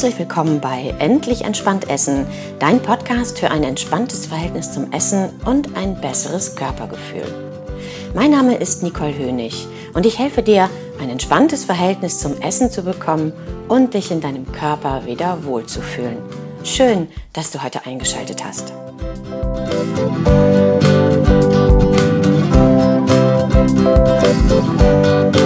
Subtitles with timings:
[0.00, 2.26] Herzlich willkommen bei Endlich entspannt Essen,
[2.58, 7.26] dein Podcast für ein entspanntes Verhältnis zum Essen und ein besseres Körpergefühl.
[8.14, 10.70] Mein Name ist Nicole Hönig und ich helfe dir,
[11.02, 13.34] ein entspanntes Verhältnis zum Essen zu bekommen
[13.68, 16.16] und dich in deinem Körper wieder wohlzufühlen.
[16.64, 18.72] Schön, dass du heute eingeschaltet hast.
[23.70, 25.39] Hallo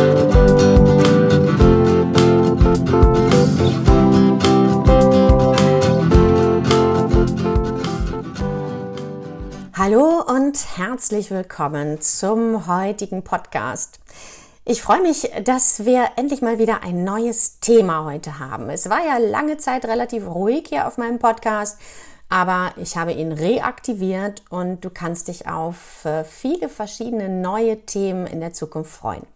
[10.76, 14.00] herzlich willkommen zum heutigen Podcast.
[14.64, 18.68] Ich freue mich, dass wir endlich mal wieder ein neues Thema heute haben.
[18.70, 21.78] Es war ja lange Zeit relativ ruhig hier auf meinem Podcast,
[22.28, 28.26] aber ich habe ihn reaktiviert und du kannst dich auf äh, viele verschiedene neue Themen
[28.26, 29.26] in der Zukunft freuen.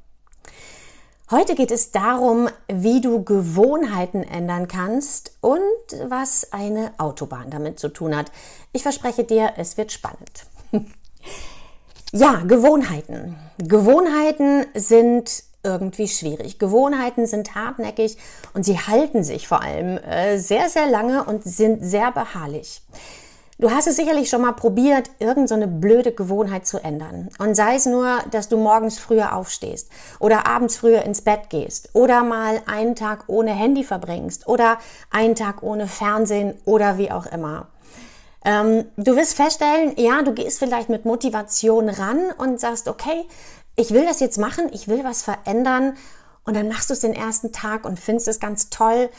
[1.31, 5.61] Heute geht es darum, wie du Gewohnheiten ändern kannst und
[6.09, 8.33] was eine Autobahn damit zu tun hat.
[8.73, 10.47] Ich verspreche dir, es wird spannend.
[12.13, 13.37] ja, Gewohnheiten.
[13.59, 16.59] Gewohnheiten sind irgendwie schwierig.
[16.59, 18.17] Gewohnheiten sind hartnäckig
[18.55, 22.83] und sie halten sich vor allem äh, sehr, sehr lange und sind sehr beharrlich.
[23.61, 27.29] Du hast es sicherlich schon mal probiert, irgendeine so blöde Gewohnheit zu ändern.
[27.41, 31.91] Und sei es nur, dass du morgens früher aufstehst oder abends früher ins Bett gehst
[31.93, 34.79] oder mal einen Tag ohne Handy verbringst oder
[35.11, 37.67] einen Tag ohne Fernsehen oder wie auch immer.
[38.49, 43.27] Ähm, du wirst feststellen, ja, du gehst vielleicht mit Motivation ran und sagst, okay,
[43.77, 45.99] ich will das jetzt machen, ich will was verändern.
[46.47, 49.11] Und dann machst du es den ersten Tag und findest es ganz toll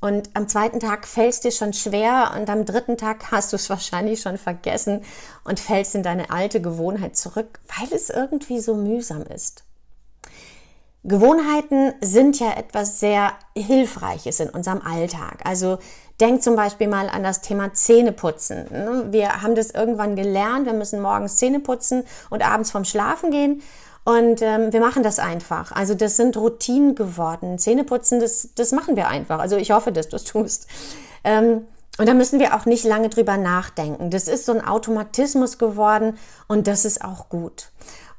[0.00, 3.70] und am zweiten Tag fällst dir schon schwer und am dritten Tag hast du es
[3.70, 5.04] wahrscheinlich schon vergessen
[5.44, 9.62] und fällst in deine alte Gewohnheit zurück, weil es irgendwie so mühsam ist.
[11.04, 15.42] Gewohnheiten sind ja etwas sehr Hilfreiches in unserem Alltag.
[15.44, 15.78] Also
[16.20, 19.10] denk zum Beispiel mal an das Thema Zähneputzen.
[19.10, 23.62] Wir haben das irgendwann gelernt, wir müssen morgens Zähne putzen und abends vom Schlafen gehen.
[24.04, 25.70] Und ähm, wir machen das einfach.
[25.72, 27.58] Also das sind Routinen geworden.
[27.58, 29.38] Zähneputzen, das, das machen wir einfach.
[29.38, 30.66] Also ich hoffe, dass du es tust.
[31.22, 31.66] Ähm,
[31.98, 34.10] und da müssen wir auch nicht lange drüber nachdenken.
[34.10, 36.18] Das ist so ein Automatismus geworden
[36.48, 37.70] und das ist auch gut.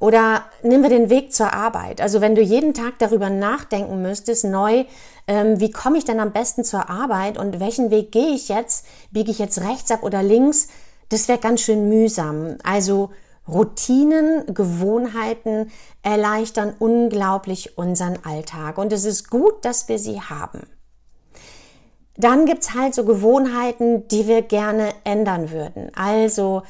[0.03, 2.01] Oder nehmen wir den Weg zur Arbeit.
[2.01, 4.83] Also wenn du jeden Tag darüber nachdenken müsstest, neu,
[5.27, 8.85] ähm, wie komme ich denn am besten zur Arbeit und welchen Weg gehe ich jetzt?
[9.11, 10.67] Biege ich jetzt rechts ab oder links?
[11.07, 12.57] Das wäre ganz schön mühsam.
[12.65, 13.11] Also
[13.47, 15.71] Routinen, Gewohnheiten
[16.01, 20.67] erleichtern unglaublich unseren Alltag und es ist gut, dass wir sie haben.
[22.17, 25.91] Dann gibt's halt so Gewohnheiten, die wir gerne ändern würden.
[25.95, 26.63] Also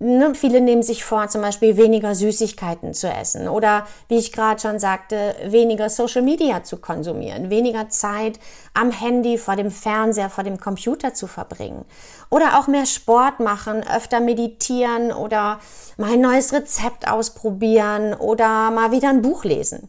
[0.00, 4.60] Ne, viele nehmen sich vor, zum Beispiel weniger Süßigkeiten zu essen oder, wie ich gerade
[4.60, 8.38] schon sagte, weniger Social Media zu konsumieren, weniger Zeit
[8.74, 11.84] am Handy, vor dem Fernseher, vor dem Computer zu verbringen
[12.30, 15.58] oder auch mehr Sport machen, öfter meditieren oder
[15.96, 19.88] mal ein neues Rezept ausprobieren oder mal wieder ein Buch lesen.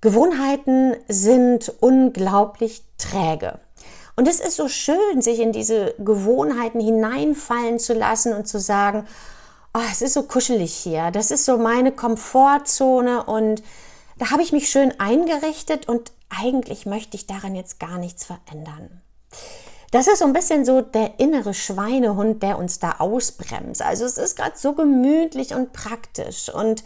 [0.00, 3.58] Gewohnheiten sind unglaublich träge.
[4.16, 9.06] Und es ist so schön, sich in diese Gewohnheiten hineinfallen zu lassen und zu sagen,
[9.74, 13.62] oh, es ist so kuschelig hier, das ist so meine Komfortzone und
[14.18, 19.02] da habe ich mich schön eingerichtet und eigentlich möchte ich daran jetzt gar nichts verändern.
[19.90, 23.82] Das ist so ein bisschen so der innere Schweinehund, der uns da ausbremst.
[23.82, 26.82] Also es ist gerade so gemütlich und praktisch und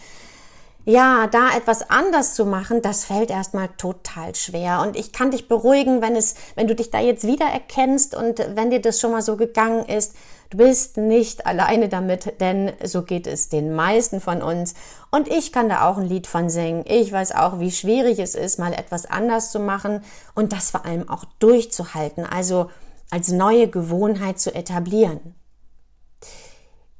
[0.88, 4.80] ja, da etwas anders zu machen, das fällt erstmal total schwer.
[4.80, 8.38] Und ich kann dich beruhigen, wenn es, wenn du dich da jetzt wieder erkennst und
[8.54, 10.14] wenn dir das schon mal so gegangen ist,
[10.48, 14.72] du bist nicht alleine damit, denn so geht es den meisten von uns.
[15.10, 16.84] Und ich kann da auch ein Lied von singen.
[16.86, 20.02] Ich weiß auch, wie schwierig es ist, mal etwas anders zu machen
[20.34, 22.70] und das vor allem auch durchzuhalten, also
[23.10, 25.34] als neue Gewohnheit zu etablieren.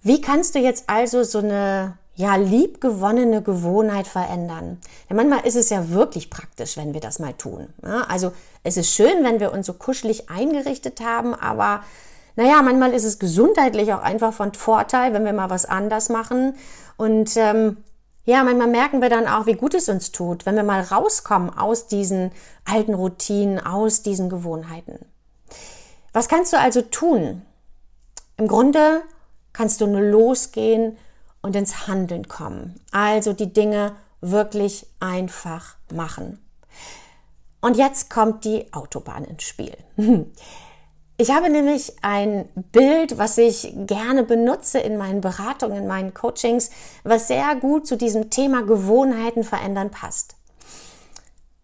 [0.03, 4.79] Wie kannst du jetzt also so eine ja, liebgewonnene Gewohnheit verändern.
[5.09, 7.69] Denn manchmal ist es ja wirklich praktisch, wenn wir das mal tun.
[7.85, 8.33] Ja, also
[8.65, 11.85] es ist schön, wenn wir uns so kuschelig eingerichtet haben, aber
[12.35, 16.57] naja, manchmal ist es gesundheitlich auch einfach von Vorteil, wenn wir mal was anders machen.
[16.97, 17.77] Und ähm,
[18.25, 21.57] ja, manchmal merken wir dann auch, wie gut es uns tut, wenn wir mal rauskommen
[21.57, 22.33] aus diesen
[22.65, 24.99] alten Routinen, aus diesen Gewohnheiten.
[26.13, 27.43] Was kannst du also tun?
[28.37, 29.03] Im Grunde
[29.53, 30.97] kannst du nur losgehen
[31.43, 32.81] und ins Handeln kommen.
[32.93, 36.45] Also die Dinge wirklich einfach machen.
[37.61, 39.77] Und jetzt kommt die Autobahn ins Spiel.
[41.21, 46.71] Ich habe nämlich ein Bild, was ich gerne benutze in meinen Beratungen, in meinen Coachings,
[47.03, 50.37] was sehr gut zu diesem Thema Gewohnheiten verändern passt.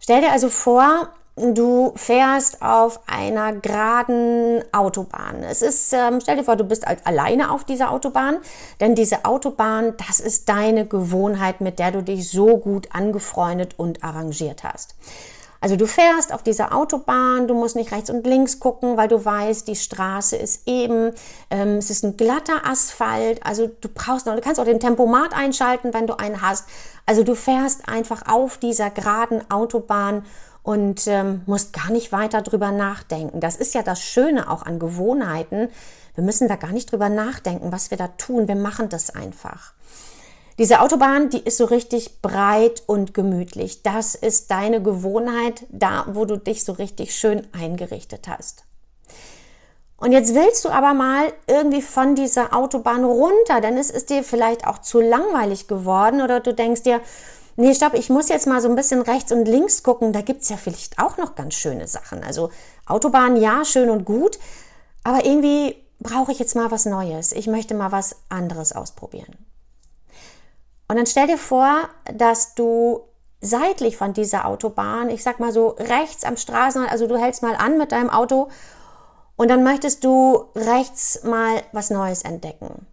[0.01, 5.43] Stell dir also vor, du fährst auf einer geraden Autobahn.
[5.43, 8.39] Es ist, ähm, stell dir vor, du bist halt alleine auf dieser Autobahn,
[8.81, 14.05] denn diese Autobahn, das ist deine Gewohnheit, mit der du dich so gut angefreundet und
[14.05, 14.95] arrangiert hast.
[15.61, 19.25] Also du fährst auf dieser Autobahn, du musst nicht rechts und links gucken, weil du
[19.25, 21.13] weißt, die Straße ist eben,
[21.51, 25.35] ähm, es ist ein glatter Asphalt, also du brauchst noch, du kannst auch den Tempomat
[25.35, 26.67] einschalten, wenn du einen hast.
[27.07, 30.27] Also du fährst einfach auf dieser geraden Autobahn
[30.65, 33.39] und ähm, musst gar nicht weiter drüber nachdenken.
[33.39, 35.69] Das ist ja das Schöne auch an Gewohnheiten.
[36.17, 38.49] Wir müssen da gar nicht drüber nachdenken, was wir da tun.
[38.49, 39.75] Wir machen das einfach.
[40.59, 43.83] Diese Autobahn, die ist so richtig breit und gemütlich.
[43.83, 48.65] Das ist deine Gewohnheit, da wo du dich so richtig schön eingerichtet hast.
[49.99, 54.25] Und jetzt willst du aber mal irgendwie von dieser Autobahn runter, denn es ist dir
[54.25, 57.01] vielleicht auch zu langweilig geworden oder du denkst dir,
[57.57, 60.49] nee, stopp, ich muss jetzt mal so ein bisschen rechts und links gucken, da gibt's
[60.49, 62.23] ja vielleicht auch noch ganz schöne Sachen.
[62.25, 62.51] Also
[62.87, 64.39] Autobahn, ja, schön und gut,
[65.03, 67.33] aber irgendwie brauche ich jetzt mal was Neues.
[67.33, 69.37] Ich möchte mal was anderes ausprobieren.
[70.89, 73.01] Und dann stell dir vor, dass du
[73.41, 77.57] seitlich von dieser Autobahn, ich sag mal so rechts am Straßenrand, also du hältst mal
[77.57, 78.49] an mit deinem Auto
[79.37, 82.87] und dann möchtest du rechts mal was Neues entdecken.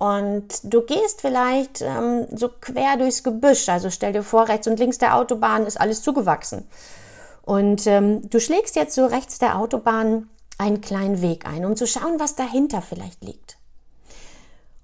[0.00, 3.68] Und du gehst vielleicht ähm, so quer durchs Gebüsch.
[3.68, 6.66] Also stell dir vor, rechts und links der Autobahn ist alles zugewachsen.
[7.42, 11.86] Und ähm, du schlägst jetzt so rechts der Autobahn einen kleinen Weg ein, um zu
[11.86, 13.58] schauen, was dahinter vielleicht liegt.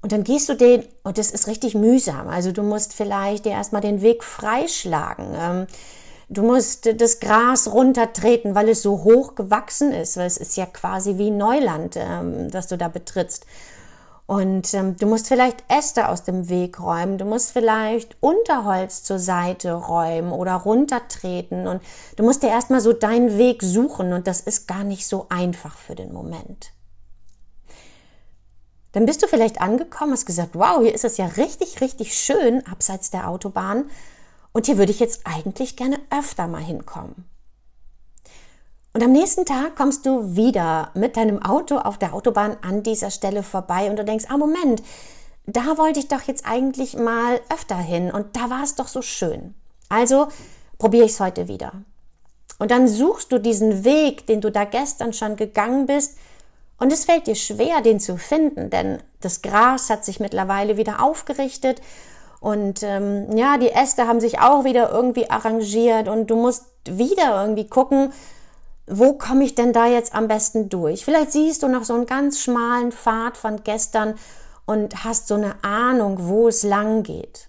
[0.03, 2.29] Und dann gehst du den, und das ist richtig mühsam.
[2.29, 5.29] Also du musst vielleicht dir erstmal den Weg freischlagen.
[5.35, 5.67] Ähm,
[6.29, 10.67] du musst das Gras runtertreten, weil es so hoch gewachsen ist, weil es ist ja
[10.67, 13.47] quasi wie Neuland, ähm, das du da betrittst.
[14.27, 19.21] Und ähm, du musst vielleicht Äste aus dem Weg räumen, du musst vielleicht Unterholz zur
[19.21, 21.81] Seite räumen oder runtertreten und
[22.17, 25.77] du musst dir erstmal so deinen Weg suchen und das ist gar nicht so einfach
[25.79, 26.73] für den Moment.
[28.91, 32.67] Dann bist du vielleicht angekommen, hast gesagt, wow, hier ist es ja richtig, richtig schön
[32.67, 33.85] abseits der Autobahn
[34.53, 37.27] und hier würde ich jetzt eigentlich gerne öfter mal hinkommen.
[38.97, 43.11] Und am nächsten Tag kommst du wieder mit deinem Auto auf der Autobahn an dieser
[43.11, 44.83] Stelle vorbei und du denkst, ah Moment,
[45.45, 49.03] da wollte ich doch jetzt eigentlich mal öfter hin und da war es doch so
[49.03, 49.53] schön.
[49.91, 50.29] Also
[50.79, 51.73] probiere ich es heute wieder.
[52.59, 56.17] Und dann suchst du diesen Weg, den du da gestern schon gegangen bist,
[56.79, 61.03] und es fällt dir schwer, den zu finden, denn das Gras hat sich mittlerweile wieder
[61.03, 61.83] aufgerichtet
[62.41, 67.43] und ähm, ja, die Äste haben sich auch wieder irgendwie arrangiert und du musst wieder
[67.43, 68.15] irgendwie gucken,
[68.87, 71.05] wo komme ich denn da jetzt am besten durch?
[71.05, 74.15] Vielleicht siehst du noch so einen ganz schmalen Pfad von gestern
[74.65, 77.49] und hast so eine Ahnung, wo es lang geht.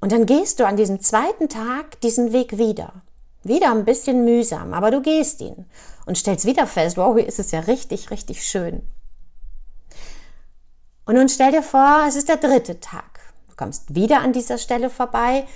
[0.00, 2.92] Und dann gehst du an diesem zweiten Tag diesen Weg wieder.
[3.42, 5.66] Wieder ein bisschen mühsam, aber du gehst ihn
[6.06, 8.82] und stellst wieder fest, wow, hier ist es ja richtig, richtig schön.
[11.04, 13.20] Und nun stell dir vor, es ist der dritte Tag.
[13.50, 15.46] Du kommst wieder an dieser Stelle vorbei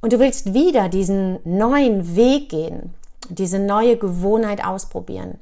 [0.00, 2.94] und du willst wieder diesen neuen Weg gehen
[3.30, 5.38] diese neue Gewohnheit ausprobieren.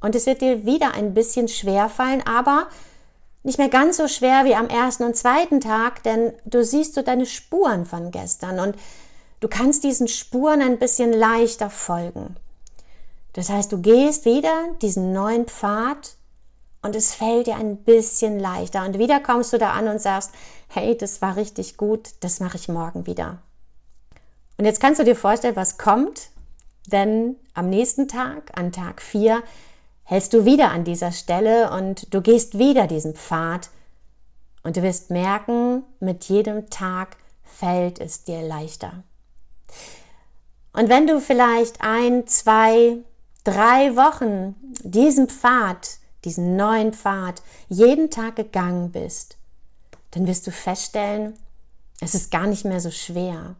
[0.00, 2.68] Und es wird dir wieder ein bisschen schwer fallen, aber
[3.42, 7.02] nicht mehr ganz so schwer wie am ersten und zweiten Tag, denn du siehst so
[7.02, 8.76] deine Spuren von gestern und
[9.40, 12.36] du kannst diesen Spuren ein bisschen leichter folgen.
[13.34, 16.16] Das heißt, du gehst wieder diesen neuen Pfad
[16.82, 18.84] und es fällt dir ein bisschen leichter.
[18.84, 20.30] Und wieder kommst du da an und sagst,
[20.68, 23.38] hey, das war richtig gut, das mache ich morgen wieder.
[24.56, 26.30] Und jetzt kannst du dir vorstellen, was kommt,
[26.92, 29.42] denn am nächsten Tag, an Tag 4,
[30.04, 33.70] hältst du wieder an dieser Stelle und du gehst wieder diesen Pfad
[34.62, 39.02] und du wirst merken, mit jedem Tag fällt es dir leichter.
[40.72, 42.98] Und wenn du vielleicht ein, zwei,
[43.44, 49.38] drei Wochen diesen Pfad, diesen neuen Pfad jeden Tag gegangen bist,
[50.10, 51.34] dann wirst du feststellen,
[52.00, 53.56] es ist gar nicht mehr so schwer.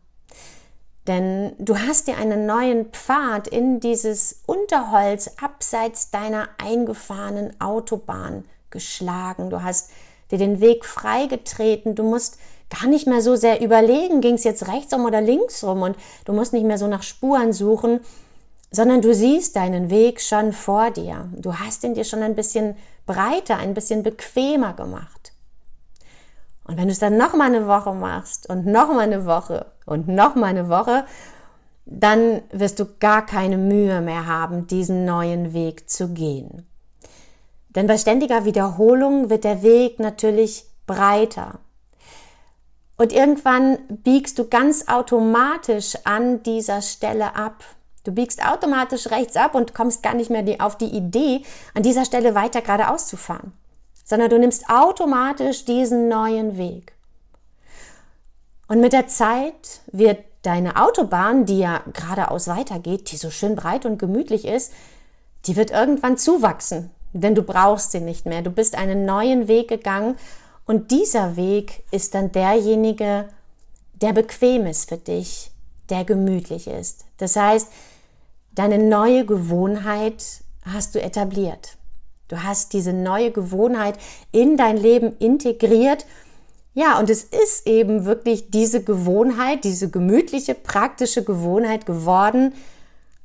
[1.06, 9.50] Denn du hast dir einen neuen Pfad in dieses Unterholz abseits deiner eingefahrenen Autobahn geschlagen.
[9.50, 9.90] Du hast
[10.30, 11.94] dir den Weg freigetreten.
[11.94, 12.38] Du musst
[12.70, 15.96] gar nicht mehr so sehr überlegen, ging es jetzt rechts rum oder links rum und
[16.24, 18.00] du musst nicht mehr so nach Spuren suchen,
[18.72, 21.28] sondern du siehst deinen Weg schon vor dir.
[21.36, 25.32] Du hast ihn dir schon ein bisschen breiter, ein bisschen bequemer gemacht.
[26.66, 29.66] Und wenn du es dann noch mal eine Woche machst und noch mal eine Woche
[29.84, 31.04] und noch mal eine Woche,
[31.86, 36.66] dann wirst du gar keine Mühe mehr haben, diesen neuen Weg zu gehen.
[37.68, 41.60] Denn bei ständiger Wiederholung wird der Weg natürlich breiter.
[42.96, 47.62] Und irgendwann biegst du ganz automatisch an dieser Stelle ab.
[48.04, 51.42] Du biegst automatisch rechts ab und kommst gar nicht mehr auf die Idee,
[51.74, 53.52] an dieser Stelle weiter geradeaus zu fahren,
[54.06, 56.92] sondern du nimmst automatisch diesen neuen Weg.
[58.68, 63.84] Und mit der Zeit wird deine Autobahn, die ja geradeaus weitergeht, die so schön breit
[63.84, 64.72] und gemütlich ist,
[65.46, 68.42] die wird irgendwann zuwachsen, denn du brauchst sie nicht mehr.
[68.42, 70.16] Du bist einen neuen Weg gegangen
[70.66, 73.28] und dieser Weg ist dann derjenige,
[73.94, 75.50] der bequem ist für dich,
[75.90, 77.04] der gemütlich ist.
[77.18, 77.68] Das heißt,
[78.52, 80.24] deine neue Gewohnheit
[80.64, 81.75] hast du etabliert.
[82.28, 83.98] Du hast diese neue Gewohnheit
[84.32, 86.06] in dein Leben integriert.
[86.74, 92.52] Ja, und es ist eben wirklich diese Gewohnheit, diese gemütliche, praktische Gewohnheit geworden.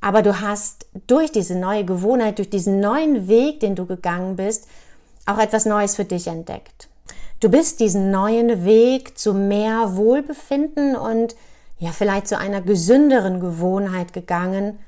[0.00, 4.66] Aber du hast durch diese neue Gewohnheit, durch diesen neuen Weg, den du gegangen bist,
[5.26, 6.88] auch etwas Neues für dich entdeckt.
[7.40, 11.34] Du bist diesen neuen Weg zu mehr Wohlbefinden und
[11.78, 14.78] ja, vielleicht zu einer gesünderen Gewohnheit gegangen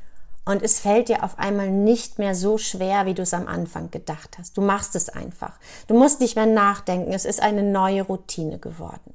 [0.45, 3.91] und es fällt dir auf einmal nicht mehr so schwer, wie du es am Anfang
[3.91, 4.57] gedacht hast.
[4.57, 5.59] Du machst es einfach.
[5.87, 7.13] Du musst nicht mehr nachdenken.
[7.13, 9.15] Es ist eine neue Routine geworden.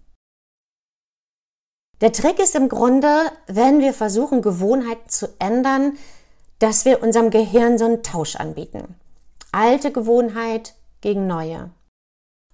[2.02, 5.98] Der Trick ist im Grunde, wenn wir versuchen, Gewohnheiten zu ändern,
[6.58, 8.96] dass wir unserem Gehirn so einen Tausch anbieten.
[9.52, 11.72] Alte Gewohnheit gegen neue.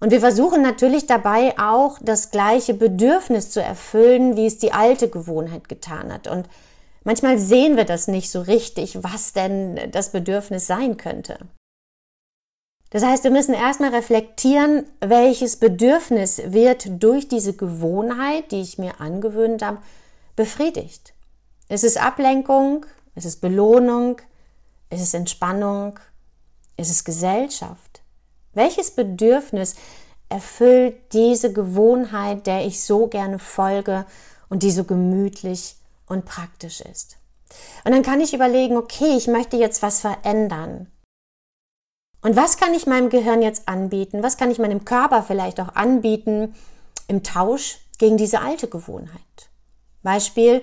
[0.00, 5.08] Und wir versuchen natürlich dabei auch das gleiche Bedürfnis zu erfüllen, wie es die alte
[5.08, 6.26] Gewohnheit getan hat.
[6.26, 6.46] Und
[7.06, 11.38] manchmal sehen wir das nicht so richtig, was denn das Bedürfnis sein könnte.
[12.90, 19.00] Das heißt, wir müssen erstmal reflektieren, welches Bedürfnis wird durch diese Gewohnheit, die ich mir
[19.00, 19.78] angewöhnt habe,
[20.34, 21.14] befriedigt.
[21.68, 22.86] Ist es Ablenkung?
[23.14, 24.20] Ist es Belohnung?
[24.90, 25.98] Ist es Entspannung?
[26.76, 28.02] Ist es Gesellschaft?
[28.52, 29.74] Welches Bedürfnis
[30.28, 34.06] erfüllt diese Gewohnheit, der ich so gerne folge
[34.48, 37.18] und die so gemütlich und praktisch ist?
[37.84, 40.90] Und dann kann ich überlegen, okay, ich möchte jetzt was verändern.
[42.22, 44.22] Und was kann ich meinem Gehirn jetzt anbieten?
[44.22, 46.54] Was kann ich meinem Körper vielleicht auch anbieten
[47.06, 49.20] im Tausch gegen diese alte Gewohnheit?
[50.02, 50.62] Beispiel,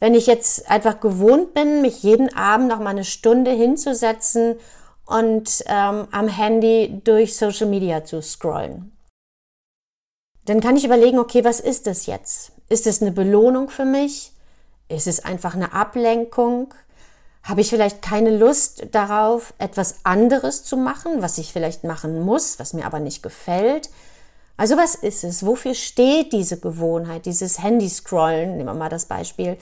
[0.00, 4.56] wenn ich jetzt einfach gewohnt bin, mich jeden Abend noch mal eine Stunde hinzusetzen
[5.04, 8.96] und ähm, am Handy durch Social Media zu scrollen.
[10.46, 12.52] Dann kann ich überlegen, okay, was ist das jetzt?
[12.70, 14.32] Ist es eine Belohnung für mich?
[14.88, 16.72] Ist es einfach eine Ablenkung?
[17.42, 22.60] Habe ich vielleicht keine Lust darauf, etwas anderes zu machen, was ich vielleicht machen muss,
[22.60, 23.90] was mir aber nicht gefällt?
[24.56, 25.44] Also was ist es?
[25.44, 28.56] Wofür steht diese Gewohnheit, dieses Handy-Scrollen?
[28.56, 29.56] Nehmen wir mal das Beispiel.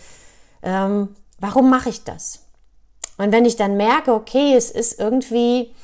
[0.63, 2.41] Ähm, warum mache ich das?
[3.17, 5.75] Und wenn ich dann merke, okay, es ist irgendwie,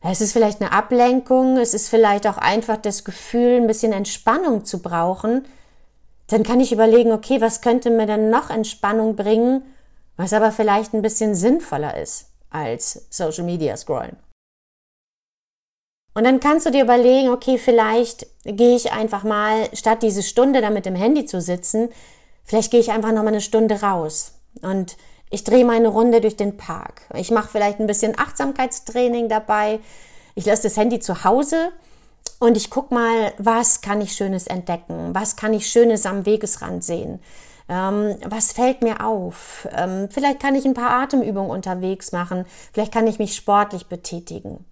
[0.00, 4.64] es ist vielleicht eine Ablenkung, es ist vielleicht auch einfach das Gefühl, ein bisschen Entspannung
[4.64, 5.44] zu brauchen,
[6.28, 9.62] dann kann ich überlegen, okay, was könnte mir denn noch Entspannung bringen,
[10.16, 14.16] was aber vielleicht ein bisschen sinnvoller ist als Social Media scrollen.
[16.14, 20.60] Und dann kannst du dir überlegen, okay, vielleicht gehe ich einfach mal, statt diese Stunde
[20.60, 21.90] da mit dem Handy zu sitzen,
[22.44, 24.32] vielleicht gehe ich einfach noch mal eine Stunde raus
[24.62, 24.96] und
[25.30, 27.02] ich drehe meine Runde durch den Park.
[27.14, 29.78] Ich mache vielleicht ein bisschen Achtsamkeitstraining dabei.
[30.34, 31.70] Ich lasse das Handy zu Hause
[32.38, 35.10] und ich gucke mal, was kann ich Schönes entdecken?
[35.12, 37.20] Was kann ich Schönes am Wegesrand sehen?
[37.68, 39.68] Ähm, was fällt mir auf?
[39.72, 42.46] Ähm, vielleicht kann ich ein paar Atemübungen unterwegs machen.
[42.72, 44.64] Vielleicht kann ich mich sportlich betätigen.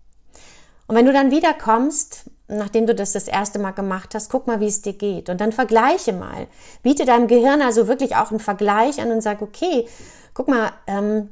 [0.87, 4.61] Und wenn du dann wiederkommst, nachdem du das das erste Mal gemacht hast, guck mal,
[4.61, 5.29] wie es dir geht.
[5.29, 6.47] Und dann vergleiche mal.
[6.83, 9.89] Biete deinem Gehirn also wirklich auch einen Vergleich an und sag, okay,
[10.33, 11.31] guck mal, ähm,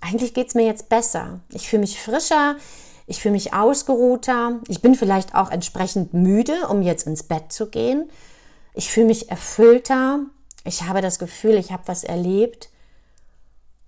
[0.00, 1.40] eigentlich geht's mir jetzt besser.
[1.50, 2.56] Ich fühle mich frischer,
[3.06, 7.68] ich fühle mich ausgeruhter, ich bin vielleicht auch entsprechend müde, um jetzt ins Bett zu
[7.68, 8.10] gehen.
[8.72, 10.20] Ich fühle mich erfüllter,
[10.64, 12.70] ich habe das Gefühl, ich habe was erlebt.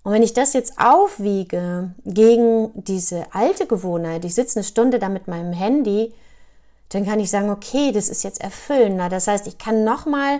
[0.03, 5.09] Und wenn ich das jetzt aufwiege gegen diese alte Gewohnheit, ich sitze eine Stunde da
[5.09, 6.13] mit meinem Handy,
[6.89, 9.09] dann kann ich sagen, okay, das ist jetzt erfüllender.
[9.09, 10.39] Das heißt, ich kann nochmal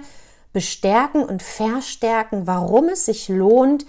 [0.54, 3.86] bestärken und verstärken, warum es sich lohnt,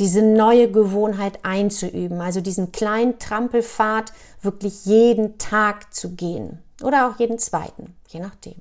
[0.00, 7.18] diese neue Gewohnheit einzuüben, also diesen kleinen Trampelpfad wirklich jeden Tag zu gehen oder auch
[7.18, 8.56] jeden zweiten, je nachdem.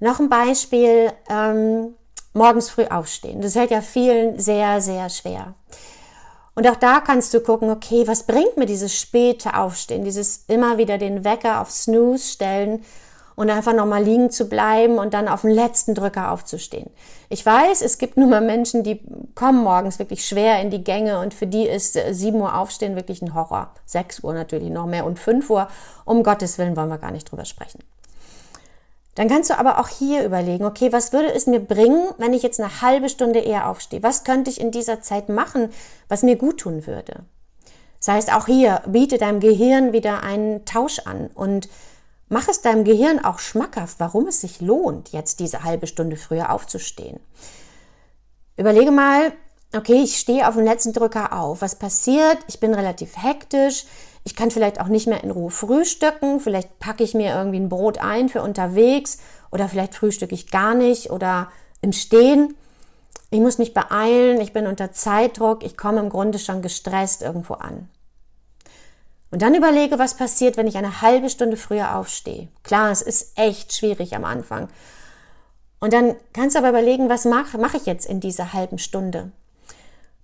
[0.00, 1.94] Noch ein Beispiel, ähm,
[2.32, 3.40] morgens früh aufstehen.
[3.40, 5.54] Das hält ja vielen sehr, sehr schwer.
[6.54, 10.76] Und auch da kannst du gucken, okay, was bringt mir dieses späte Aufstehen, dieses immer
[10.76, 12.84] wieder den Wecker auf Snooze stellen
[13.38, 16.90] und einfach nochmal liegen zu bleiben und dann auf den letzten Drücker aufzustehen.
[17.28, 19.00] Ich weiß, es gibt nun mal Menschen, die
[19.36, 22.96] kommen morgens wirklich schwer in die Gänge und für die ist 7 äh, Uhr aufstehen
[22.96, 23.70] wirklich ein Horror.
[23.86, 25.68] 6 Uhr natürlich noch mehr und 5 Uhr,
[26.04, 27.78] um Gottes Willen wollen wir gar nicht drüber sprechen.
[29.14, 32.42] Dann kannst du aber auch hier überlegen, okay, was würde es mir bringen, wenn ich
[32.42, 34.02] jetzt eine halbe Stunde eher aufstehe?
[34.02, 35.70] Was könnte ich in dieser Zeit machen,
[36.08, 37.22] was mir gut tun würde?
[38.00, 41.68] Das heißt, auch hier biete deinem Gehirn wieder einen Tausch an und
[42.28, 46.52] mach es deinem Gehirn auch schmackhaft, warum es sich lohnt, jetzt diese halbe Stunde früher
[46.52, 47.20] aufzustehen.
[48.56, 49.32] Überlege mal,
[49.74, 51.62] okay, ich stehe auf dem letzten Drücker auf.
[51.62, 52.38] Was passiert?
[52.48, 53.84] Ich bin relativ hektisch.
[54.24, 56.40] Ich kann vielleicht auch nicht mehr in Ruhe frühstücken.
[56.40, 59.18] Vielleicht packe ich mir irgendwie ein Brot ein für unterwegs
[59.50, 62.54] oder vielleicht frühstücke ich gar nicht oder im Stehen.
[63.30, 67.54] Ich muss mich beeilen, ich bin unter Zeitdruck, ich komme im Grunde schon gestresst irgendwo
[67.54, 67.88] an.
[69.30, 72.48] Und dann überlege, was passiert, wenn ich eine halbe Stunde früher aufstehe.
[72.62, 74.68] Klar, es ist echt schwierig am Anfang.
[75.80, 79.30] Und dann kannst du aber überlegen, was mache mach ich jetzt in dieser halben Stunde?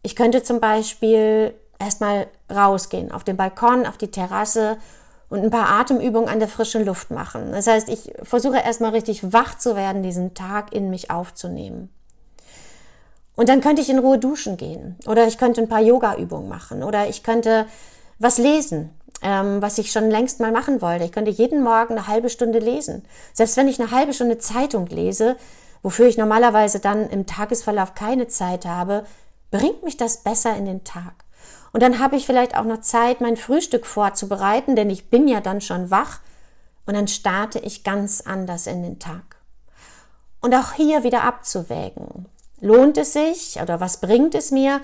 [0.03, 4.79] Ich könnte zum Beispiel erstmal rausgehen, auf den Balkon, auf die Terrasse
[5.29, 7.53] und ein paar Atemübungen an der frischen Luft machen.
[7.53, 11.91] Das heißt, ich versuche erstmal richtig wach zu werden, diesen Tag in mich aufzunehmen.
[13.37, 16.83] Und dann könnte ich in Ruhe duschen gehen oder ich könnte ein paar Yoga-Übungen machen
[16.83, 17.67] oder ich könnte
[18.19, 18.91] was lesen,
[19.23, 21.05] ähm, was ich schon längst mal machen wollte.
[21.05, 23.05] Ich könnte jeden Morgen eine halbe Stunde lesen.
[23.33, 25.37] Selbst wenn ich eine halbe Stunde Zeitung lese,
[25.83, 29.05] wofür ich normalerweise dann im Tagesverlauf keine Zeit habe,
[29.51, 31.25] bringt mich das besser in den Tag.
[31.73, 35.41] Und dann habe ich vielleicht auch noch Zeit, mein Frühstück vorzubereiten, denn ich bin ja
[35.41, 36.21] dann schon wach
[36.87, 39.37] und dann starte ich ganz anders in den Tag.
[40.41, 42.27] Und auch hier wieder abzuwägen.
[42.61, 44.81] Lohnt es sich oder was bringt es mir,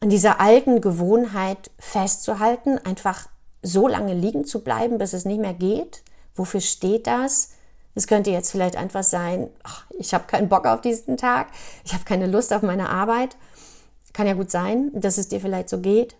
[0.00, 3.28] an dieser alten Gewohnheit festzuhalten, einfach
[3.62, 6.02] so lange liegen zu bleiben, bis es nicht mehr geht?
[6.34, 7.50] Wofür steht das?
[7.94, 11.48] Es könnte jetzt vielleicht einfach sein, ach, ich habe keinen Bock auf diesen Tag,
[11.84, 13.36] ich habe keine Lust auf meine Arbeit.
[14.12, 16.16] Kann ja gut sein, dass es dir vielleicht so geht.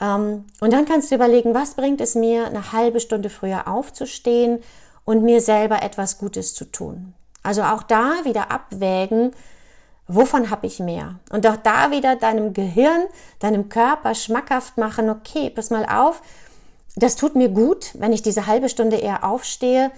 [0.00, 4.58] Ähm, und dann kannst du überlegen, was bringt es mir, eine halbe Stunde früher aufzustehen
[5.04, 7.14] und mir selber etwas Gutes zu tun.
[7.42, 9.32] Also auch da wieder abwägen,
[10.08, 11.18] wovon habe ich mehr?
[11.30, 13.04] Und auch da wieder deinem Gehirn,
[13.38, 16.22] deinem Körper schmackhaft machen, okay, pass mal auf,
[16.96, 19.90] das tut mir gut, wenn ich diese halbe Stunde eher aufstehe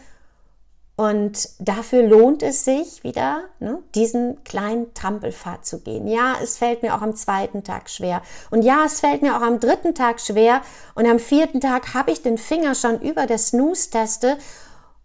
[0.99, 6.09] und dafür lohnt es sich wieder, ne, diesen kleinen Trampelpfad zu gehen.
[6.09, 8.21] Ja, es fällt mir auch am zweiten Tag schwer.
[8.51, 10.61] Und ja, es fällt mir auch am dritten Tag schwer.
[10.97, 14.39] Und am vierten Tag habe ich den Finger schon über der Snooze-Teste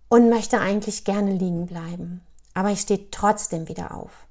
[0.09, 2.21] und möchte eigentlich gerne liegen bleiben.
[2.55, 4.22] Aber ich stehe trotzdem wieder auf.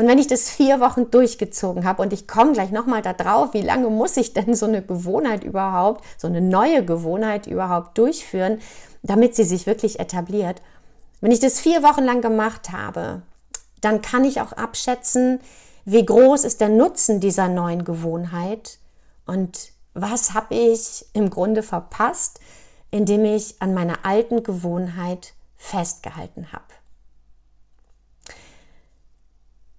[0.00, 3.52] Und wenn ich das vier Wochen durchgezogen habe und ich komme gleich nochmal da drauf,
[3.52, 8.60] wie lange muss ich denn so eine Gewohnheit überhaupt, so eine neue Gewohnheit überhaupt durchführen,
[9.02, 10.62] damit sie sich wirklich etabliert.
[11.20, 13.22] Wenn ich das vier Wochen lang gemacht habe,
[13.80, 15.40] dann kann ich auch abschätzen,
[15.84, 18.78] wie groß ist der Nutzen dieser neuen Gewohnheit
[19.26, 22.38] und was habe ich im Grunde verpasst,
[22.92, 26.62] indem ich an meiner alten Gewohnheit festgehalten habe.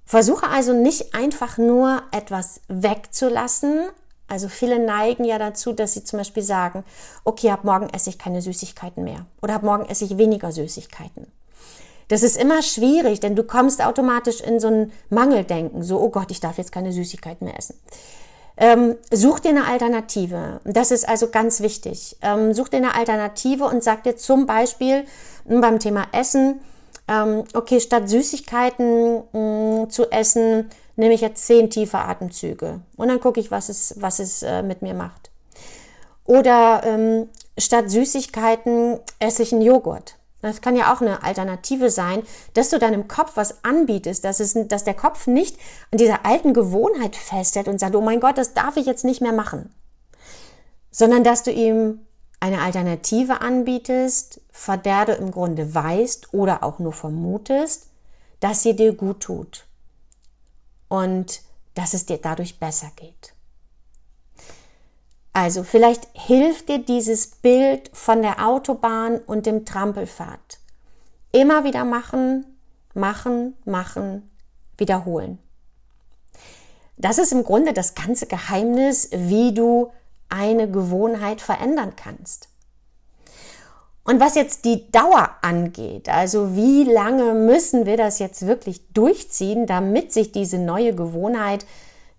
[0.10, 3.82] Versuche also nicht einfach nur etwas wegzulassen,
[4.28, 6.84] also viele neigen ja dazu, dass sie zum Beispiel sagen,
[7.26, 11.28] okay, ab morgen esse ich keine Süßigkeiten mehr oder ab morgen esse ich weniger Süßigkeiten.
[12.08, 16.32] Das ist immer schwierig, denn du kommst automatisch in so ein Mangeldenken, so, oh Gott,
[16.32, 17.80] ich darf jetzt keine Süßigkeiten mehr essen.
[18.58, 20.60] Ähm, such dir eine Alternative.
[20.64, 22.18] Das ist also ganz wichtig.
[22.24, 25.06] Ähm, such dir eine Alternative und sag dir zum Beispiel
[25.48, 26.62] hm, beim Thema Essen,
[27.10, 33.08] ähm, okay, statt Süßigkeiten mh, hm, zu essen, nehme ich jetzt zehn tiefe Atemzüge und
[33.08, 35.32] dann gucke ich, was es, was es äh, mit mir macht.
[36.26, 40.16] Oder ähm, statt Süßigkeiten esse ich einen Joghurt.
[40.42, 44.56] Das kann ja auch eine Alternative sein, dass du deinem Kopf was anbietest, dass, es,
[44.68, 45.58] dass der Kopf nicht
[45.92, 49.22] an dieser alten Gewohnheit festhält und sagt, oh mein Gott, das darf ich jetzt nicht
[49.22, 49.74] mehr machen.
[50.92, 52.00] Sondern dass du ihm
[52.40, 57.88] eine Alternative anbietest, von der du im Grunde weißt oder auch nur vermutest,
[58.40, 59.66] dass sie dir gut tut
[60.88, 61.42] und
[61.76, 63.34] dass es dir dadurch besser geht.
[65.34, 70.60] Also vielleicht hilft dir dieses Bild von der Autobahn und dem Trampelpfad.
[71.32, 72.46] Immer wieder machen,
[72.94, 74.30] machen, machen,
[74.78, 75.38] wiederholen.
[76.98, 79.92] Das ist im Grunde das ganze Geheimnis, wie du
[80.30, 82.50] eine Gewohnheit verändern kannst.
[84.04, 89.68] Und was jetzt die Dauer angeht, also wie lange müssen wir das jetzt wirklich durchziehen,
[89.68, 91.66] damit sich diese neue Gewohnheit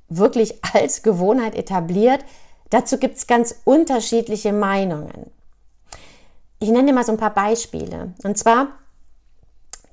[0.08, 2.24] wirklich als Gewohnheit etabliert,
[2.70, 5.30] dazu gibt es ganz unterschiedliche Meinungen.
[6.60, 8.14] Ich nenne dir mal so ein paar Beispiele.
[8.22, 8.68] Und zwar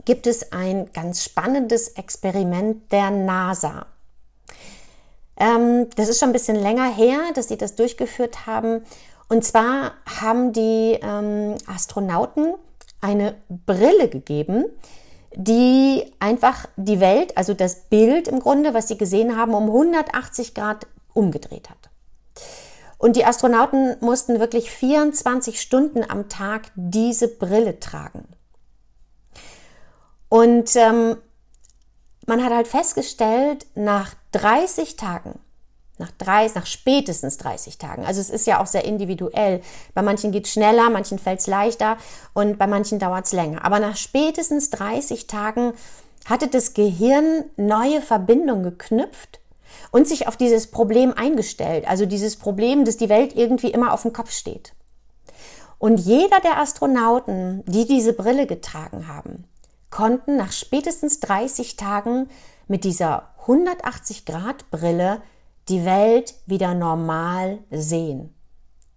[0.05, 3.87] gibt es ein ganz spannendes Experiment der NASA.
[5.39, 8.83] Ähm, das ist schon ein bisschen länger her, dass sie das durchgeführt haben.
[9.29, 12.55] Und zwar haben die ähm, Astronauten
[13.01, 14.65] eine Brille gegeben,
[15.35, 20.55] die einfach die Welt, also das Bild im Grunde, was sie gesehen haben, um 180
[20.55, 21.77] Grad umgedreht hat.
[22.97, 28.27] Und die Astronauten mussten wirklich 24 Stunden am Tag diese Brille tragen.
[30.29, 31.17] Und ähm,
[32.25, 35.39] man hat halt festgestellt, nach 30 Tagen,
[35.97, 38.05] nach, 30, nach spätestens 30 Tagen.
[38.05, 39.61] Also es ist ja auch sehr individuell.
[39.95, 41.97] Bei manchen geht es schneller, manchen fällt es leichter
[42.33, 43.65] und bei manchen dauert es länger.
[43.65, 45.73] Aber nach spätestens 30 Tagen
[46.25, 49.39] hatte das Gehirn neue Verbindungen geknüpft
[49.91, 51.87] und sich auf dieses Problem eingestellt.
[51.87, 54.73] Also dieses Problem, dass die Welt irgendwie immer auf dem Kopf steht.
[55.79, 59.45] Und jeder der Astronauten, die diese Brille getragen haben,
[59.89, 62.29] konnten nach spätestens 30 Tagen
[62.67, 65.21] mit dieser 180 Grad Brille
[65.69, 68.33] die Welt wieder normal sehen.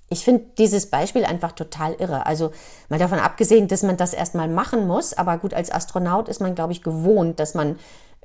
[0.09, 2.27] Ich finde dieses Beispiel einfach total irre.
[2.27, 2.51] Also
[2.89, 6.57] mal davon abgesehen, dass man das erstmal machen muss, aber gut, als Astronaut ist man,
[6.57, 7.79] glaube ich, gewohnt, dass man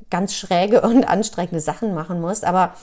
[0.10, 2.44] ganz schräge und anstrengende Sachen machen muss.
[2.44, 2.74] Aber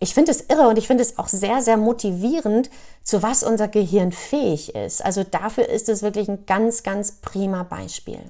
[0.00, 2.70] ich finde es irre und ich finde es auch sehr, sehr motivierend,
[3.04, 5.04] zu was unser Gehirn fähig ist.
[5.04, 8.20] Also dafür ist es wirklich ein ganz, ganz prima Beispiel.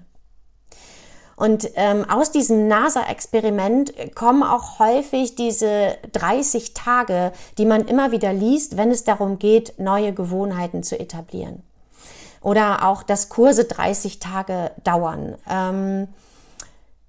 [1.40, 8.34] Und ähm, aus diesem NASA-Experiment kommen auch häufig diese 30 Tage, die man immer wieder
[8.34, 11.62] liest, wenn es darum geht, neue Gewohnheiten zu etablieren.
[12.42, 15.36] Oder auch, dass Kurse 30 Tage dauern.
[15.48, 16.08] Ähm,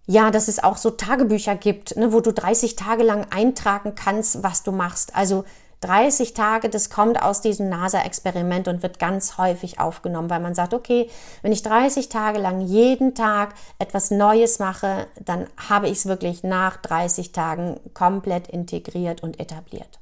[0.08, 4.44] ja, dass es auch so Tagebücher gibt, ne, wo du 30 Tage lang eintragen kannst,
[4.44, 5.14] was du machst.
[5.14, 5.44] Also
[5.82, 10.74] 30 Tage, das kommt aus diesem NASA-Experiment und wird ganz häufig aufgenommen, weil man sagt,
[10.74, 11.10] okay,
[11.42, 16.44] wenn ich 30 Tage lang jeden Tag etwas Neues mache, dann habe ich es wirklich
[16.44, 20.00] nach 30 Tagen komplett integriert und etabliert.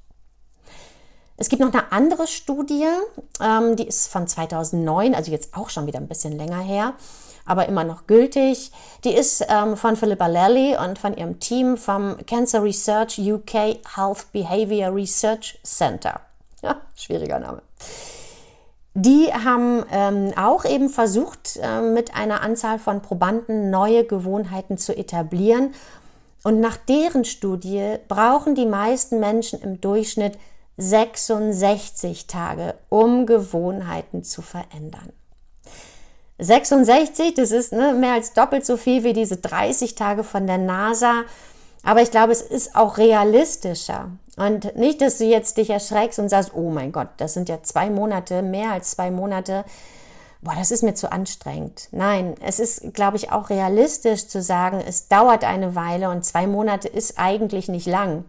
[1.38, 2.86] Es gibt noch eine andere Studie,
[3.42, 6.94] ähm, die ist von 2009, also jetzt auch schon wieder ein bisschen länger her
[7.50, 8.72] aber immer noch gültig.
[9.04, 14.32] Die ist ähm, von Philippa Lally und von ihrem Team vom Cancer Research UK Health
[14.32, 16.22] Behavior Research Center.
[16.62, 17.62] Ja, schwieriger Name.
[18.94, 24.94] Die haben ähm, auch eben versucht, äh, mit einer Anzahl von Probanden neue Gewohnheiten zu
[24.94, 25.74] etablieren.
[26.44, 30.38] Und nach deren Studie brauchen die meisten Menschen im Durchschnitt
[30.76, 35.14] 66 Tage, um Gewohnheiten zu verändern.
[36.40, 40.58] 66, das ist ne, mehr als doppelt so viel wie diese 30 Tage von der
[40.58, 41.24] NASA.
[41.84, 44.12] Aber ich glaube, es ist auch realistischer.
[44.38, 47.62] Und nicht, dass du jetzt dich erschreckst und sagst, oh mein Gott, das sind ja
[47.62, 49.66] zwei Monate, mehr als zwei Monate.
[50.42, 51.90] Boah, das ist mir zu anstrengend.
[51.92, 56.48] Nein, es ist, glaube ich, auch realistisch zu sagen, es dauert eine Weile und zwei
[56.48, 58.24] Monate ist eigentlich nicht lang,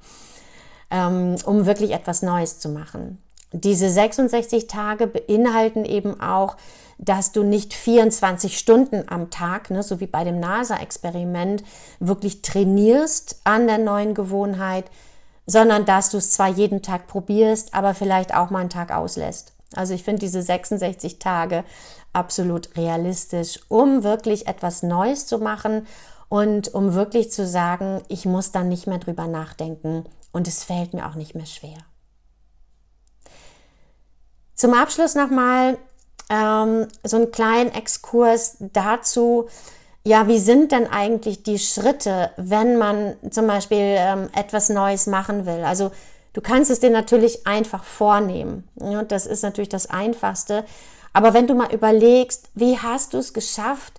[0.90, 3.22] ähm, um wirklich etwas Neues zu machen.
[3.52, 6.56] Diese 66 Tage beinhalten eben auch
[7.02, 11.64] dass du nicht 24 Stunden am Tag, ne, so wie bei dem NASA-Experiment,
[11.98, 14.84] wirklich trainierst an der neuen Gewohnheit,
[15.46, 19.54] sondern dass du es zwar jeden Tag probierst, aber vielleicht auch mal einen Tag auslässt.
[19.74, 21.64] Also ich finde diese 66 Tage
[22.12, 25.86] absolut realistisch, um wirklich etwas Neues zu machen
[26.28, 30.92] und um wirklich zu sagen, ich muss dann nicht mehr drüber nachdenken und es fällt
[30.92, 31.78] mir auch nicht mehr schwer.
[34.54, 35.78] Zum Abschluss nochmal
[36.30, 39.48] ähm, so einen kleinen Exkurs dazu,
[40.02, 45.44] ja, wie sind denn eigentlich die Schritte, wenn man zum Beispiel ähm, etwas Neues machen
[45.44, 45.62] will?
[45.62, 45.90] Also
[46.32, 48.66] du kannst es dir natürlich einfach vornehmen.
[48.80, 50.64] Ja, das ist natürlich das Einfachste.
[51.12, 53.94] Aber wenn du mal überlegst, wie hast du es geschafft,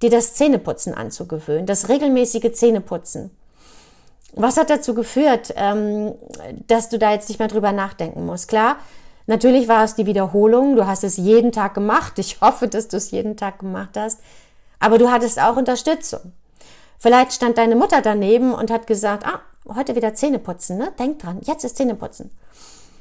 [0.00, 3.30] dir das Zähneputzen anzugewöhnen, das regelmäßige Zähneputzen?
[4.34, 6.14] Was hat dazu geführt, ähm,
[6.66, 8.48] dass du da jetzt nicht mehr drüber nachdenken musst?
[8.48, 8.76] Klar,
[9.32, 10.76] Natürlich war es die Wiederholung.
[10.76, 12.18] Du hast es jeden Tag gemacht.
[12.18, 14.20] Ich hoffe, dass du es jeden Tag gemacht hast.
[14.78, 16.34] Aber du hattest auch Unterstützung.
[16.98, 19.40] Vielleicht stand deine Mutter daneben und hat gesagt, ah,
[19.74, 20.92] heute wieder Zähne putzen, ne?
[20.98, 22.30] Denk dran, jetzt ist Zähne putzen.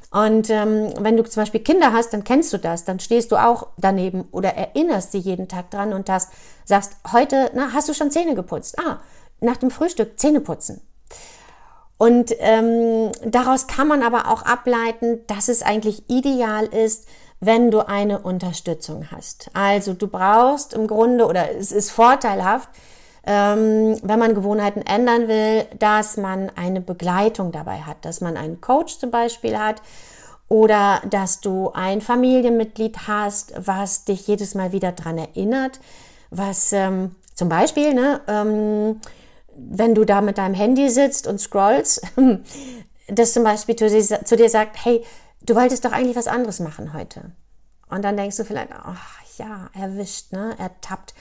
[0.10, 3.36] Und ähm, wenn du zum Beispiel Kinder hast, dann kennst du das, dann stehst du
[3.36, 6.30] auch daneben oder erinnerst sie jeden Tag dran und das,
[6.63, 8.80] sagst, heute, na, hast du schon Zähne geputzt?
[8.80, 9.02] Ah,
[9.41, 10.80] nach dem Frühstück Zähne putzen.
[12.02, 17.08] Und ähm, daraus kann man aber auch ableiten, dass es eigentlich ideal ist,
[17.40, 19.52] wenn du eine Unterstützung hast.
[19.54, 22.70] Also du brauchst im Grunde oder es ist vorteilhaft,
[23.24, 28.62] ähm, wenn man Gewohnheiten ändern will, dass man eine Begleitung dabei hat, dass man einen
[28.62, 29.84] Coach zum Beispiel hat
[30.50, 35.80] oder dass du ein Familienmitglied hast, was dich jedes Mal wieder dran erinnert,
[36.32, 39.00] was ähm, zum Beispiel, ne, ähm,
[39.69, 42.02] wenn du da mit deinem Handy sitzt und scrollst,
[43.08, 45.04] dass zum Beispiel zu dir, zu dir sagt, hey,
[45.41, 47.32] du wolltest doch eigentlich was anderes machen heute.
[47.89, 51.13] Und dann denkst du vielleicht, ach ja, erwischt, ne, ertappt.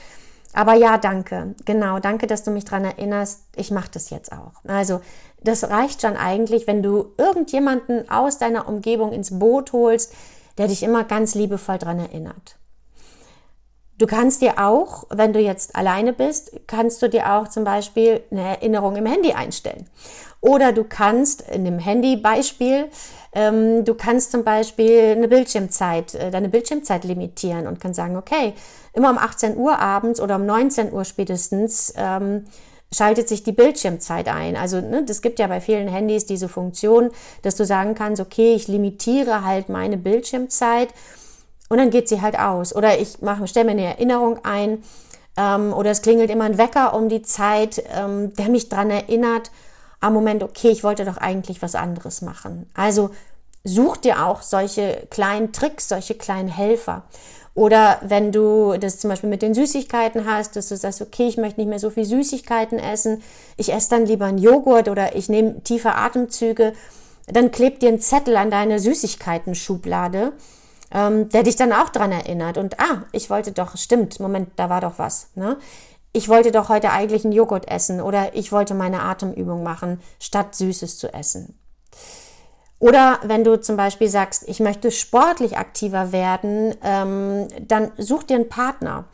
[0.53, 1.55] Aber ja, danke.
[1.65, 3.43] Genau, danke, dass du mich daran erinnerst.
[3.55, 4.53] Ich mache das jetzt auch.
[4.67, 5.01] Also,
[5.43, 10.13] das reicht schon eigentlich, wenn du irgendjemanden aus deiner Umgebung ins Boot holst,
[10.57, 12.57] der dich immer ganz liebevoll daran erinnert.
[14.01, 18.21] Du kannst dir auch, wenn du jetzt alleine bist, kannst du dir auch zum Beispiel
[18.31, 19.85] eine Erinnerung im Handy einstellen.
[20.39, 22.87] Oder du kannst in dem Handy-Beispiel,
[23.31, 28.53] ähm, du kannst zum Beispiel eine Bildschirmzeit, äh, deine Bildschirmzeit limitieren und kannst sagen, okay,
[28.93, 32.45] immer um 18 Uhr abends oder um 19 Uhr spätestens ähm,
[32.91, 34.57] schaltet sich die Bildschirmzeit ein.
[34.57, 37.11] Also ne, das gibt ja bei vielen Handys diese Funktion,
[37.43, 40.89] dass du sagen kannst, okay, ich limitiere halt meine Bildschirmzeit
[41.71, 42.75] und dann geht sie halt aus.
[42.75, 44.83] Oder ich stelle mir eine Erinnerung ein
[45.37, 49.51] ähm, oder es klingelt immer ein Wecker um die Zeit, ähm, der mich dran erinnert,
[50.01, 52.69] am Moment, okay, ich wollte doch eigentlich was anderes machen.
[52.73, 53.11] Also
[53.63, 57.03] such dir auch solche kleinen Tricks, solche kleinen Helfer.
[57.53, 61.37] Oder wenn du das zum Beispiel mit den Süßigkeiten hast, dass du sagst, okay, ich
[61.37, 63.23] möchte nicht mehr so viel Süßigkeiten essen,
[63.55, 66.73] ich esse dann lieber einen Joghurt oder ich nehme tiefe Atemzüge,
[67.27, 70.33] dann klebt dir ein Zettel an deine Süßigkeiten-Schublade,
[70.93, 72.57] ähm, der dich dann auch dran erinnert.
[72.57, 75.29] Und ah, ich wollte doch, stimmt, Moment, da war doch was.
[75.35, 75.57] Ne?
[76.13, 80.55] Ich wollte doch heute eigentlich einen Joghurt essen oder ich wollte meine Atemübung machen, statt
[80.55, 81.57] Süßes zu essen.
[82.79, 88.37] Oder wenn du zum Beispiel sagst, ich möchte sportlich aktiver werden, ähm, dann such dir
[88.37, 89.05] einen Partner.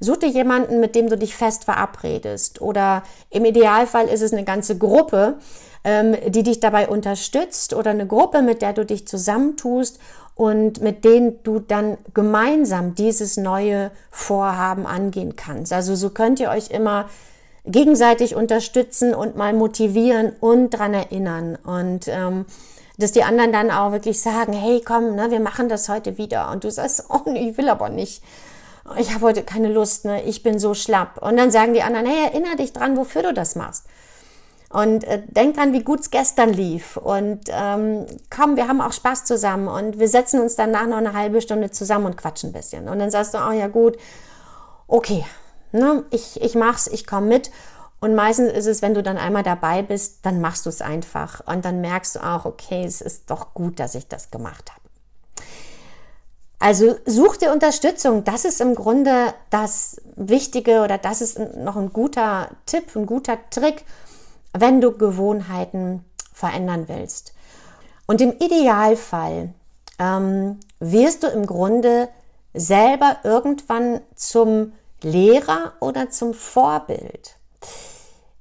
[0.00, 2.60] Such dir jemanden, mit dem du dich fest verabredest.
[2.60, 5.38] Oder im Idealfall ist es eine ganze Gruppe,
[5.84, 10.00] ähm, die dich dabei unterstützt oder eine Gruppe, mit der du dich zusammentust
[10.42, 15.72] und mit denen du dann gemeinsam dieses neue Vorhaben angehen kannst.
[15.72, 17.08] Also so könnt ihr euch immer
[17.64, 21.56] gegenseitig unterstützen und mal motivieren und dran erinnern.
[21.64, 22.46] Und ähm,
[22.98, 26.50] dass die anderen dann auch wirklich sagen, hey, komm, ne, wir machen das heute wieder.
[26.50, 28.20] Und du sagst, oh nee, ich will aber nicht.
[28.98, 31.22] Ich habe heute keine Lust, ne, ich bin so schlapp.
[31.22, 33.84] Und dann sagen die anderen, hey, erinnere dich dran, wofür du das machst.
[34.72, 36.96] Und äh, denk dran, wie gut es gestern lief.
[36.96, 39.68] Und ähm, komm, wir haben auch Spaß zusammen.
[39.68, 42.88] Und wir setzen uns danach noch eine halbe Stunde zusammen und quatschen ein bisschen.
[42.88, 43.98] Und dann sagst du, oh ja gut,
[44.88, 45.24] okay,
[45.72, 47.50] ne, ich, ich mach's, ich komme mit.
[48.00, 51.40] Und meistens ist es, wenn du dann einmal dabei bist, dann machst du es einfach.
[51.46, 54.82] Und dann merkst du auch, okay, es ist doch gut, dass ich das gemacht habe.
[56.58, 58.24] Also such dir Unterstützung.
[58.24, 63.38] Das ist im Grunde das Wichtige oder das ist noch ein guter Tipp, ein guter
[63.50, 63.84] Trick,
[64.52, 67.34] wenn du Gewohnheiten verändern willst.
[68.06, 69.54] Und im Idealfall
[69.98, 72.08] ähm, wirst du im Grunde
[72.54, 77.36] selber irgendwann zum Lehrer oder zum Vorbild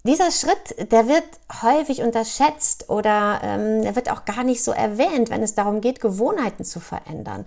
[0.03, 1.23] dieser Schritt, der wird
[1.61, 5.99] häufig unterschätzt oder ähm, der wird auch gar nicht so erwähnt, wenn es darum geht,
[5.99, 7.45] Gewohnheiten zu verändern.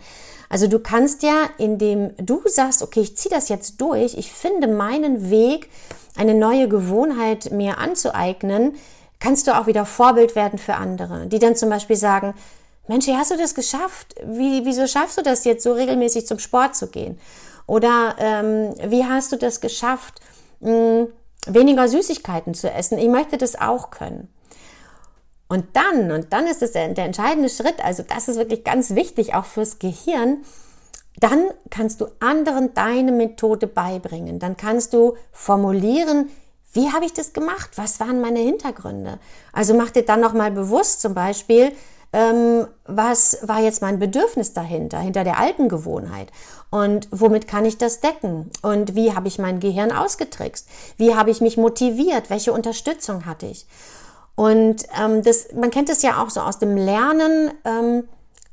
[0.48, 4.68] Also du kannst ja, indem du sagst, okay, ich ziehe das jetzt durch, ich finde
[4.68, 5.68] meinen Weg,
[6.16, 8.76] eine neue Gewohnheit mir anzueignen,
[9.18, 12.34] kannst du auch wieder Vorbild werden für andere, die dann zum Beispiel sagen,
[12.86, 14.14] Mensch, wie hast du das geschafft?
[14.24, 17.18] Wie, wieso schaffst du das jetzt so regelmäßig zum Sport zu gehen?
[17.66, 20.20] Oder ähm, wie hast du das geschafft?
[20.60, 21.08] Mh, hm,
[21.46, 22.98] weniger Süßigkeiten zu essen.
[22.98, 24.28] Ich möchte das auch können.
[25.48, 28.94] Und dann, und dann ist es der, der entscheidende Schritt, also das ist wirklich ganz
[28.94, 30.38] wichtig, auch fürs Gehirn,
[31.18, 34.38] dann kannst du anderen deine Methode beibringen.
[34.38, 36.30] Dann kannst du formulieren,
[36.72, 37.70] wie habe ich das gemacht?
[37.76, 39.20] Was waren meine Hintergründe?
[39.52, 41.72] Also mach dir dann nochmal bewusst zum Beispiel,
[42.14, 46.30] ähm, was war jetzt mein Bedürfnis dahinter, hinter der alten Gewohnheit
[46.70, 51.32] und womit kann ich das decken und wie habe ich mein Gehirn ausgetrickst, wie habe
[51.32, 53.66] ich mich motiviert, welche Unterstützung hatte ich.
[54.36, 58.04] Und ähm, das, man kennt es ja auch so aus dem Lernen, ähm,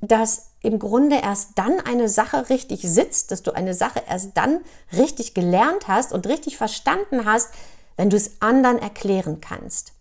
[0.02, 4.62] dass im Grunde erst dann eine Sache richtig sitzt, dass du eine Sache erst dann
[4.98, 7.50] richtig gelernt hast und richtig verstanden hast,
[7.96, 9.94] wenn du es anderen erklären kannst.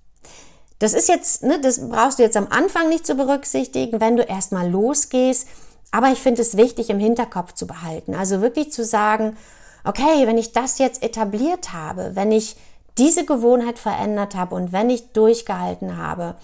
[0.81, 4.25] Das ist jetzt, ne, das brauchst du jetzt am Anfang nicht zu berücksichtigen, wenn du
[4.25, 5.47] erstmal losgehst.
[5.93, 8.15] Aber ich finde es wichtig, im Hinterkopf zu behalten.
[8.15, 9.37] Also wirklich zu sagen,
[9.85, 12.57] okay, wenn ich das jetzt etabliert habe, wenn ich
[12.97, 16.37] diese Gewohnheit verändert habe und wenn ich durchgehalten habe,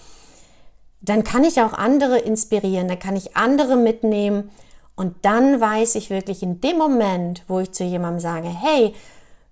[1.01, 4.51] dann kann ich auch andere inspirieren, dann kann ich andere mitnehmen
[4.95, 8.93] und dann weiß ich wirklich in dem Moment, wo ich zu jemandem sage, hey,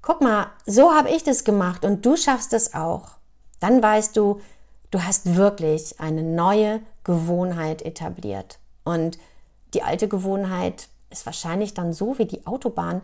[0.01, 3.09] guck mal, so habe ich das gemacht und du schaffst es auch,
[3.59, 4.41] dann weißt du,
[4.95, 8.59] Du hast wirklich eine neue Gewohnheit etabliert.
[8.85, 9.19] Und
[9.73, 13.01] die alte Gewohnheit ist wahrscheinlich dann so wie die Autobahn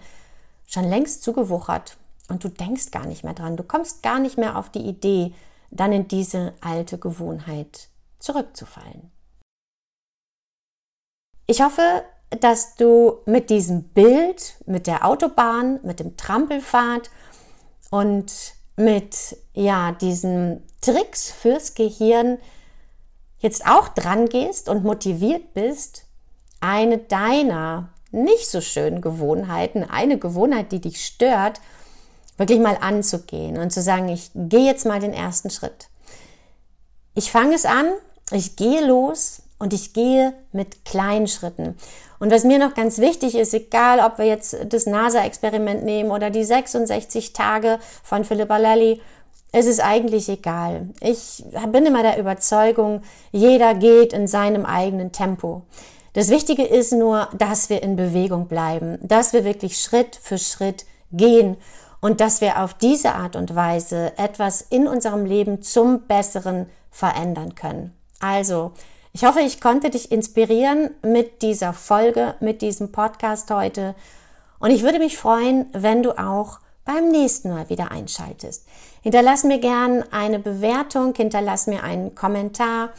[0.65, 1.97] schon längst zugewuchert
[2.30, 3.58] und du denkst gar nicht mehr dran.
[3.58, 5.34] Du kommst gar nicht mehr auf die Idee,
[5.69, 9.12] dann in diese alte Gewohnheit zurückzufallen.
[11.45, 17.12] Ich hoffe, dass du mit diesem Bild, mit der Autobahn, mit dem Trampelfahrt
[17.89, 22.38] und mit ja, diesen Tricks fürs Gehirn
[23.40, 26.06] jetzt auch dran gehst und motiviert bist,
[26.60, 31.60] eine deiner nicht so schönen Gewohnheiten, eine Gewohnheit, die dich stört,
[32.38, 35.88] wirklich mal anzugehen und zu sagen, ich gehe jetzt mal den ersten Schritt.
[37.14, 37.88] Ich fange es an,
[38.32, 41.78] ich gehe los und ich gehe mit kleinen Schritten.
[42.19, 46.30] Und was mir noch ganz wichtig ist, egal ob wir jetzt das NASA-Experiment nehmen oder
[46.30, 49.02] die 66 Tage von Philippa Lally,
[49.52, 50.89] es ist eigentlich egal.
[51.00, 55.63] Ich bin immer der Überzeugung, jeder geht in seinem eigenen Tempo.
[56.13, 60.86] Das Wichtige ist nur, dass wir in Bewegung bleiben, dass wir wirklich Schritt für Schritt
[61.12, 61.58] gehen
[62.02, 67.56] und dass wir auf diese Art und Weise etwas in unserem Leben zum Besseren verändern
[67.56, 67.93] können.
[68.19, 68.74] Also,
[69.13, 73.95] ich hoffe, ich konnte dich inspirieren mit dieser Folge, mit diesem Podcast heute.
[74.60, 78.65] Und ich würde mich freuen, wenn du auch beim nächsten Mal wieder einschaltest.
[79.02, 82.91] Hinterlass mir gern eine Bewertung, hinterlass mir einen Kommentar.